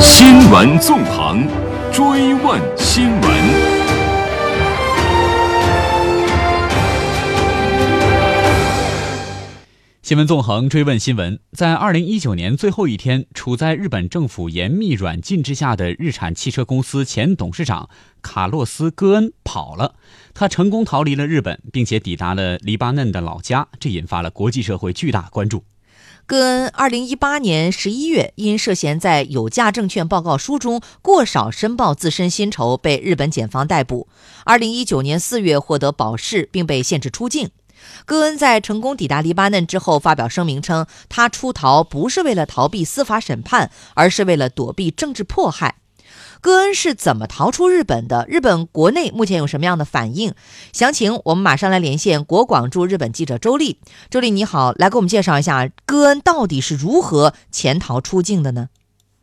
[0.00, 1.46] 新闻纵横，
[1.92, 3.30] 追问新闻。
[10.02, 17.88] 新闻纵横追问新闻，在二零一九年最后一天，处在日本政府严密软禁之下的日产汽车公司前董事长
[18.20, 19.94] 卡洛斯·戈恩跑了。
[20.34, 25.64] 他成功逃离了日本，并且抵达了黎巴嫩的老家，这引发了国际社会巨大关注。
[26.26, 34.08] 戈恩二零一八年十一月因涉嫌在有价证券报告书中过少申报自身薪酬，被日本检方逮捕。
[34.44, 37.50] 二零一九年四月获得保释，并被限制出境。
[38.06, 45.74] 戈恩在成功抵达黎巴嫩之后，发表声明称，他出逃不是为了逃避司法审判，而是为了躲避政治迫害。
[46.44, 48.26] 戈恩是怎么逃出日本的？
[48.28, 50.34] 日本国内目前有什么样的反应？
[50.74, 53.78] 详情我们马上来连线国广驻日本记者周丽。
[54.10, 58.68] 周丽你好，来给我们介绍一下戈恩到底是如何潜逃出境的呢？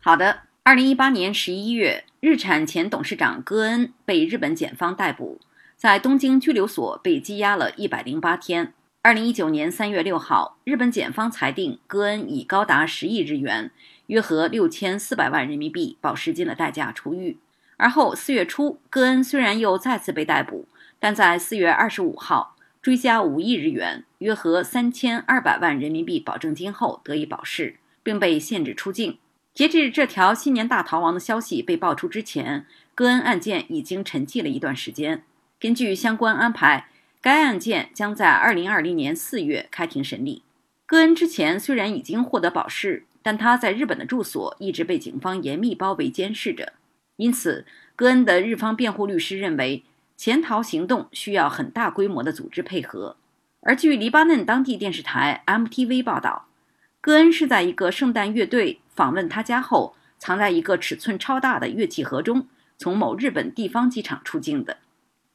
[0.00, 5.38] 好的，二零一八年十一月，日产前董事长戈恩被日本检方逮捕。
[5.76, 8.72] 在东京拘留所被羁押了一百零八天。
[9.02, 13.70] 二零一九年三月六号，日本检方裁定戈恩以高达十亿日元
[14.06, 17.38] （约合六千四百万人民币）保释金的代价出狱。
[17.76, 20.66] 而后四月初，戈恩虽然又再次被逮捕，
[20.98, 29.18] 但在四月二十五号追加五亿日元（约合三千二百万人民币）保证金后得以保释，并被限制出境。
[29.54, 35.24] 截至这条新年大逃亡的消息被爆出之前，戈恩案件已经沉寂了一段时间。
[35.60, 36.88] 根据相关安排，
[37.20, 40.42] 该案件将在二零二零年四月开庭审理。
[40.86, 46.72] 戈恩之前虽然已经获得保释，但他在日本的住所一直被警方严密包围监视着。
[47.16, 47.64] 因此，
[47.94, 49.84] 戈恩的日方辩护律师认为，
[50.16, 53.16] 潜逃行动需要很大规模的组织配合。
[53.60, 56.46] 而据黎巴嫩当地电视台 MTV 报道，
[57.00, 64.78] 戈恩是在一个圣诞乐队访问他家后，藏在一个尺寸超大的乐器盒中，从某日本地方机场出境的。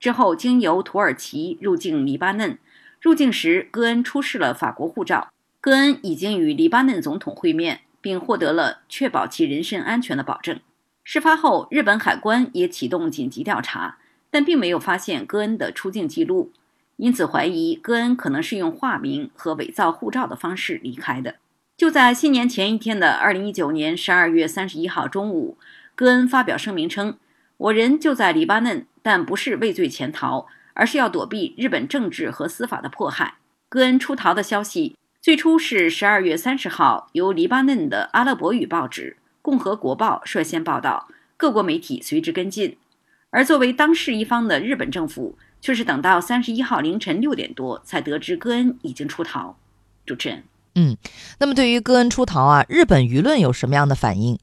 [0.00, 2.58] 之后，经由土耳其入境黎巴嫩。
[3.00, 5.28] 入境时，戈恩出示了法国护照。
[5.60, 10.60] 戈恩已经与黎巴嫩总统会面，并获得了确保其人身安全的保证。
[11.02, 13.98] 事发后，日本海关也启动紧急调查，
[14.30, 16.52] 但并没有发现戈恩的出境记录，
[16.98, 21.34] 因此怀疑戈恩可能是用化名和伪造护照的方式离开的。
[21.76, 25.58] 就在新年前一天的二零一九年十二月三十一号中午，
[25.96, 27.18] 戈恩发表声明称
[27.58, 33.38] ：“我人就在黎巴嫩。”但不是畏罪潜逃，而是要躲避日本政治和司法的迫害。
[33.68, 42.76] 戈恩出逃的消息最初是十二月三十号由黎巴嫩的阿拉伯语报纸《共和国报》率先报道，各国媒体随之跟进。
[43.30, 49.58] 而作为当事一方的日本政府却是等到三十一号凌晨六点多才得知戈恩已经出逃。
[50.06, 50.44] 主持人，
[50.76, 50.96] 嗯，
[51.40, 54.38] 那么对于戈恩出逃啊，日本舆论有什么样的反应？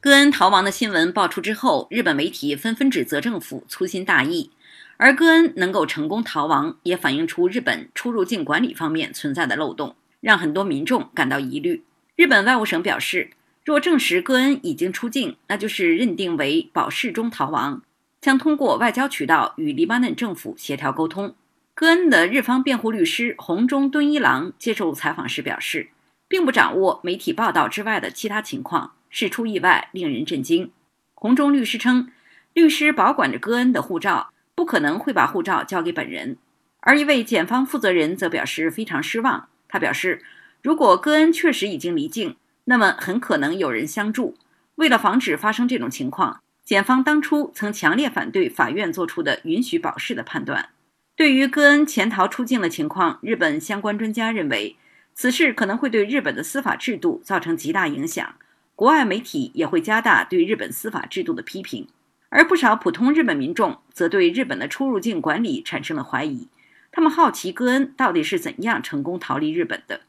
[0.00, 4.50] 戈恩逃亡的新闻爆出之后，日本媒体纷纷指责政府粗心大意，
[4.96, 9.94] 而戈恩能够成功逃亡，也反映出日本出入境管理方面存在的漏洞，
[10.26, 11.84] 让很多民众感到疑虑。
[12.16, 13.30] 日本外务省表示，
[13.64, 17.80] 若证实戈恩已经出境，那就是认定为保释中逃亡，
[18.20, 21.36] 将通过外交渠道与黎巴嫩政府协调沟通。
[21.76, 25.90] 戈恩的日方辩护律师红中敦一郎接受采访时表示，
[26.26, 28.94] 并不掌握媒体报道之外的其他情况。
[29.08, 30.72] 事出意外，令人震惊。
[31.14, 32.10] 红中律师称，
[32.52, 36.36] 律师保管着戈恩的护照，不可能会把护照交给本人。
[36.80, 39.46] 而一位检方负责人则表示非常失望。
[39.68, 40.22] 他表示，
[40.62, 44.36] 如果戈恩确实已经离境，那么很可能有人相助。
[44.76, 50.70] 为了防止发生这种情况，检方当初曾强烈反对法院做出的允许保释的判断。
[51.14, 54.76] 对于戈恩潜逃出境的情况，日本相关专家认为，
[55.14, 58.34] 此事可能会对日本的司法制度造成极大影响。
[58.74, 61.88] 国外媒体也会加大对日本司法制度的批评，
[62.28, 66.48] 而不少普通日本民众则对日本的出入境管理产生了怀疑。
[66.96, 70.00] 他们好奇戈恩到底是怎样成功逃离日本的，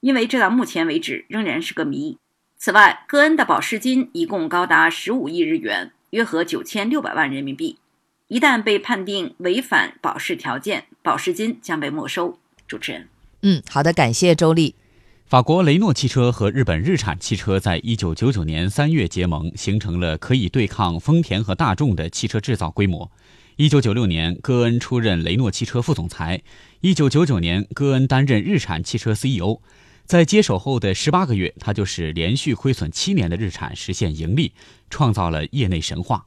[0.00, 2.16] 因为这到目前为止仍然是个谜。
[2.56, 7.76] 此外，戈恩的保释金一共高达十五亿日元，约合九千六百万人民币。
[8.28, 12.38] 一旦被判定违反保释条件，保释金将被没收。
[12.66, 13.08] 主持人，
[13.42, 14.74] 嗯，好的，感谢周丽。
[15.26, 23.10] 法国雷诺汽车和日本日产汽车在一九九九年三月结盟，形成了可以对抗丰田和大众的汽车制造规模。
[23.60, 26.40] 一九九六年，戈恩出任雷诺汽车副总裁。
[26.80, 29.60] 一九九九年，戈恩担任日产汽车 CEO。
[30.06, 34.54] 在接手后的十八个月，他就是连续亏损七年的日产实现盈利，
[34.88, 36.24] 创造了业内神话。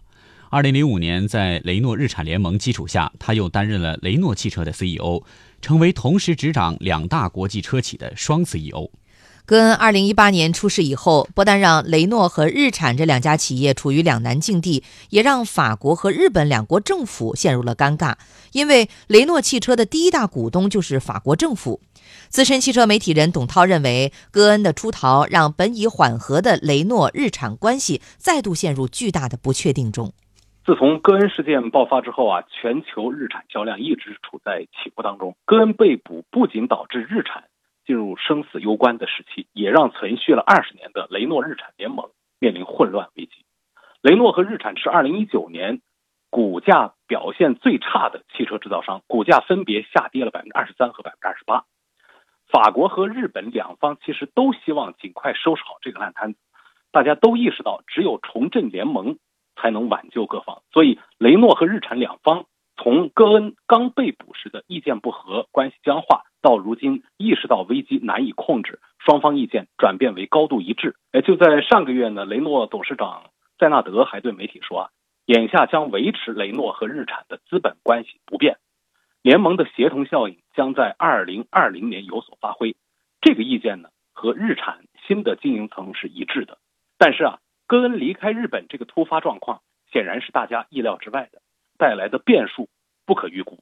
[0.52, 5.24] 二零零五年，在雷诺日产联盟基础下，他又担任了雷诺汽车的 CEO。
[5.60, 8.92] 成为同时执掌两大国际车企的双 CEO。
[9.46, 18.16] 戈恩二零一八年出事以后，不但让雷诺和日产这两家企业处于两难境地，也让法国和日本两国政府陷入了尴尬。
[18.54, 21.82] 因为雷诺汽车的第一大股东就是法国政府。
[22.30, 30.14] 资深汽车媒体人董涛认为，戈恩的出逃让本已缓和的雷诺日产关系再度陷入巨大的不确定中。
[30.66, 35.36] 自从戈恩事件爆发之后啊，全球日产销量一直处在起伏当中。
[35.44, 37.44] 戈恩被捕不仅导致日产。
[37.86, 42.10] 进入生死攸关的时期，也让存续了二十年的雷诺日产联盟
[42.40, 43.32] 面临混乱危机。
[44.02, 45.82] 雷诺和日产是二零一九年
[46.30, 51.66] 股价表现最差的汽车制造商，股价分别下跌了百分之二十三和百分之二十八。
[52.52, 56.40] 法国和日本两方其实都希望尽快收拾好这个烂摊子，
[56.92, 59.18] 大家都意识到只有重振联盟
[59.56, 62.46] 才能挽救各方，所以雷诺和日产两方
[62.84, 66.24] 从戈恩刚被捕时的意见不合、关系僵化。
[66.42, 70.98] 到如今意识到危机难以控制，双方意见转变为高度一致。
[71.14, 74.90] 哎，就在上个月呢，雷诺董事长塞纳德还对媒体说啊，
[75.24, 78.58] 眼下将维持雷诺和日产的资本关系不变，
[79.22, 82.76] 联盟的协同效应将在二零二零年有所发挥。
[83.22, 86.58] 这个意见呢，和日产新的经营层是一致的。
[86.98, 89.62] 但是啊，戈恩离开日本这个突发状况
[89.94, 91.42] 显然是大家意料之外的，
[91.78, 92.70] 带来的变数
[93.06, 93.60] 不可预估。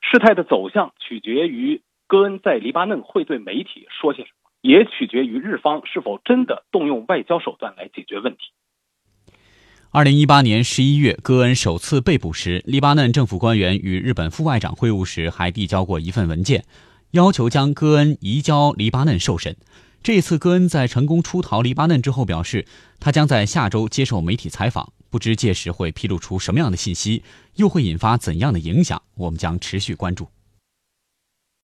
[0.00, 1.82] 事态的走向取决于。
[2.08, 8.52] 戈恩在黎巴嫩会对媒体说些什么，也取决于日方是否真的动用外交手段来解决问题。
[9.90, 16.64] 二零一八年十一月，戈恩首次被捕时，黎巴嫩政府官员与日本副外长会晤时还递交过一份文件，
[17.10, 19.56] 要求将戈恩移交黎巴嫩受审。
[20.00, 22.66] 这次戈恩在成功出逃黎巴嫩之后表示，
[23.00, 27.22] 他将在下周接受媒体采访，不知届时会披露出什么样的信息，
[27.54, 30.28] 又会引发怎样的影响，我们将持续关注。